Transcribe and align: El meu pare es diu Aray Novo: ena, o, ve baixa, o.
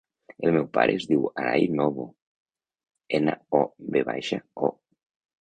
El 0.47 0.53
meu 0.53 0.63
pare 0.77 0.95
es 0.99 1.03
diu 1.11 1.27
Aray 1.41 1.67
Novo: 1.81 2.07
ena, 3.19 3.37
o, 3.61 3.61
ve 3.93 4.05
baixa, 4.11 4.43
o. 4.71 4.73